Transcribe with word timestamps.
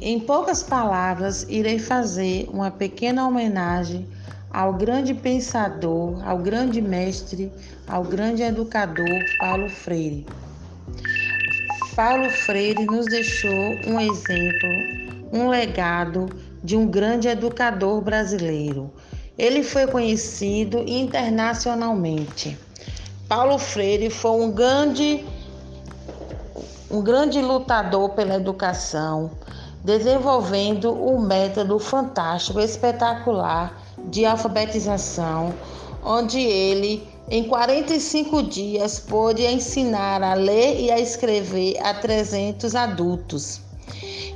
Em 0.00 0.18
poucas 0.20 0.62
palavras, 0.62 1.46
irei 1.48 1.78
fazer 1.78 2.48
uma 2.52 2.70
pequena 2.70 3.26
homenagem 3.26 4.06
ao 4.50 4.72
grande 4.72 5.12
pensador, 5.12 6.26
ao 6.26 6.38
grande 6.38 6.80
mestre, 6.80 7.52
ao 7.86 8.04
grande 8.04 8.42
educador 8.42 9.24
Paulo 9.38 9.68
Freire. 9.68 10.26
Paulo 11.96 12.30
Freire 12.30 12.84
nos 12.86 13.06
deixou 13.06 13.50
um 13.86 14.00
exemplo, 14.00 14.68
um 15.32 15.48
legado 15.48 16.26
de 16.62 16.76
um 16.76 16.86
grande 16.86 17.28
educador 17.28 18.00
brasileiro. 18.00 18.92
Ele 19.36 19.62
foi 19.62 19.86
conhecido 19.86 20.78
internacionalmente. 20.86 22.56
Paulo 23.28 23.58
Freire 23.58 24.10
foi 24.10 24.30
um 24.30 24.50
grande 24.50 25.24
um 26.90 27.02
grande 27.02 27.40
lutador 27.40 28.10
pela 28.10 28.36
educação, 28.36 29.32
desenvolvendo 29.84 30.92
um 30.92 31.20
método 31.20 31.78
fantástico, 31.78 32.58
espetacular 32.58 33.78
de 34.08 34.24
alfabetização, 34.24 35.54
onde 36.02 36.40
ele, 36.40 37.06
em 37.30 37.44
45 37.44 38.42
dias, 38.44 38.98
pôde 38.98 39.44
ensinar 39.44 40.22
a 40.22 40.32
ler 40.32 40.80
e 40.80 40.90
a 40.90 40.98
escrever 40.98 41.78
a 41.82 41.92
300 41.92 42.74
adultos. 42.74 43.60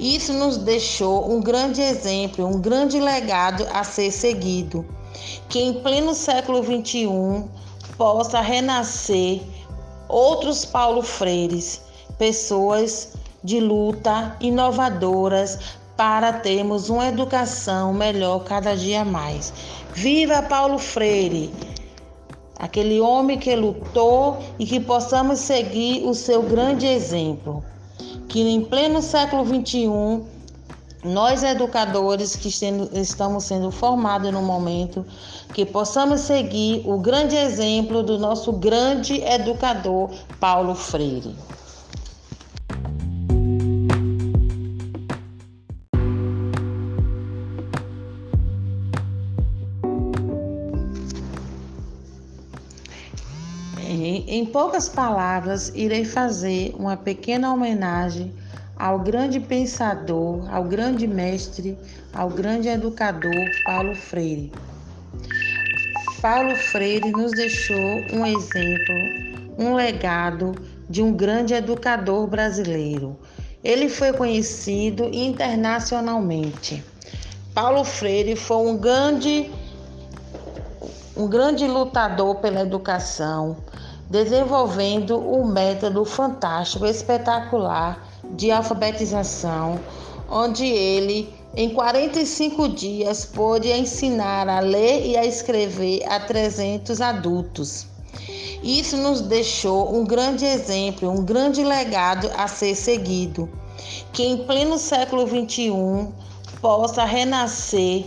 Isso 0.00 0.32
nos 0.32 0.56
deixou 0.56 1.30
um 1.30 1.40
grande 1.40 1.80
exemplo, 1.80 2.44
um 2.44 2.60
grande 2.60 2.98
legado 2.98 3.66
a 3.72 3.84
ser 3.84 4.10
seguido, 4.10 4.84
que 5.48 5.60
em 5.60 5.74
pleno 5.74 6.12
século 6.12 6.62
XXI 6.62 7.44
possa 7.96 8.40
renascer 8.40 9.40
outros 10.08 10.64
Paulo 10.64 11.02
Freires, 11.02 11.80
pessoas 12.18 13.12
de 13.46 13.60
luta 13.60 14.36
inovadoras 14.40 15.78
para 15.96 16.32
termos 16.32 16.90
uma 16.90 17.06
educação 17.06 17.94
melhor 17.94 18.40
cada 18.42 18.76
dia 18.76 19.04
mais. 19.04 19.52
Viva 19.94 20.42
Paulo 20.42 20.78
Freire! 20.78 21.54
Aquele 22.58 23.00
homem 23.00 23.38
que 23.38 23.54
lutou 23.54 24.38
e 24.58 24.66
que 24.66 24.80
possamos 24.80 25.38
seguir 25.38 26.04
o 26.04 26.12
seu 26.12 26.42
grande 26.42 26.86
exemplo. 26.86 27.62
Que 28.28 28.40
em 28.40 28.64
pleno 28.64 29.00
século 29.00 29.44
XXI, 29.46 30.24
nós 31.04 31.44
educadores 31.44 32.34
que 32.34 32.48
estamos 32.98 33.44
sendo 33.44 33.70
formados 33.70 34.32
no 34.32 34.42
momento, 34.42 35.06
que 35.54 35.64
possamos 35.64 36.22
seguir 36.22 36.82
o 36.84 36.98
grande 36.98 37.36
exemplo 37.36 38.02
do 38.02 38.18
nosso 38.18 38.50
grande 38.52 39.22
educador 39.22 40.10
Paulo 40.40 40.74
Freire. 40.74 41.32
Em 53.98 54.44
poucas 54.44 54.90
palavras, 54.90 55.72
irei 55.74 56.04
fazer 56.04 56.74
uma 56.78 56.98
pequena 56.98 57.52
homenagem 57.52 58.34
ao 58.76 58.98
grande 58.98 59.40
pensador, 59.40 60.46
ao 60.52 60.64
grande 60.64 61.06
mestre, 61.06 61.78
ao 62.12 62.28
grande 62.28 62.68
educador 62.68 63.32
Paulo 63.64 63.94
Freire. 63.94 64.52
Paulo 66.20 66.54
Freire 66.56 67.10
nos 67.10 67.32
deixou 67.32 68.02
um 68.12 68.26
exemplo, 68.26 68.94
um 69.58 69.74
legado 69.74 70.54
de 70.90 71.02
um 71.02 71.12
grande 71.12 71.54
educador 71.54 72.26
brasileiro. 72.26 73.16
Ele 73.64 73.88
foi 73.88 74.12
conhecido 74.12 75.04
internacionalmente. 75.04 76.84
Paulo 77.54 77.82
Freire 77.82 78.36
foi 78.36 78.58
um 78.58 78.76
grande 78.76 79.50
um 81.16 81.26
grande 81.26 81.66
lutador 81.66 82.36
pela 82.36 82.60
educação, 82.60 83.56
desenvolvendo 84.08 85.18
um 85.18 85.46
método 85.46 86.04
fantástico, 86.04 86.86
espetacular 86.86 88.06
de 88.32 88.50
alfabetização, 88.50 89.80
onde 90.30 90.64
ele, 90.64 91.32
em 91.56 91.70
45 91.70 92.68
dias, 92.68 93.24
pôde 93.24 93.70
ensinar 93.70 94.48
a 94.48 94.60
ler 94.60 95.06
e 95.06 95.16
a 95.16 95.24
escrever 95.24 96.04
a 96.08 96.20
300 96.20 97.00
adultos. 97.00 97.86
Isso 98.62 98.96
nos 98.96 99.20
deixou 99.20 99.94
um 99.94 100.04
grande 100.04 100.44
exemplo, 100.44 101.10
um 101.10 101.24
grande 101.24 101.62
legado 101.62 102.30
a 102.36 102.48
ser 102.48 102.74
seguido, 102.74 103.48
que 104.12 104.22
em 104.22 104.44
pleno 104.44 104.78
século 104.78 105.26
XXI 105.26 106.08
possa 106.60 107.04
renascer 107.04 108.06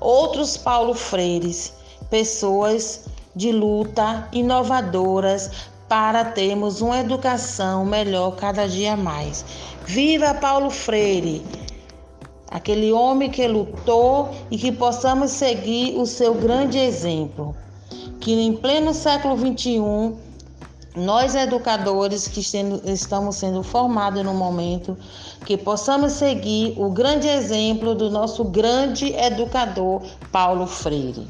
outros 0.00 0.56
Paulo 0.56 0.94
Freires, 0.94 1.74
pessoas 2.10 3.04
de 3.34 3.52
luta 3.52 4.28
inovadoras 4.32 5.50
para 5.88 6.24
termos 6.24 6.80
uma 6.80 6.98
educação 6.98 7.84
melhor 7.84 8.36
cada 8.36 8.66
dia 8.68 8.96
mais. 8.96 9.44
Viva 9.84 10.34
Paulo 10.34 10.70
Freire! 10.70 11.44
Aquele 12.50 12.92
homem 12.92 13.30
que 13.30 13.46
lutou 13.48 14.30
e 14.50 14.56
que 14.56 14.70
possamos 14.70 15.32
seguir 15.32 15.98
o 15.98 16.06
seu 16.06 16.34
grande 16.34 16.78
exemplo. 16.78 17.54
Que 18.20 18.32
em 18.32 18.54
pleno 18.54 18.94
século 18.94 19.36
XXI, 19.36 20.14
nós 20.96 21.34
educadores 21.34 22.28
que 22.28 22.40
estamos 22.86 23.36
sendo 23.36 23.62
formados 23.64 24.24
no 24.24 24.32
momento, 24.32 24.96
que 25.44 25.56
possamos 25.56 26.12
seguir 26.12 26.74
o 26.78 26.90
grande 26.90 27.28
exemplo 27.28 27.94
do 27.94 28.08
nosso 28.08 28.44
grande 28.44 29.12
educador 29.12 30.02
Paulo 30.30 30.66
Freire. 30.66 31.26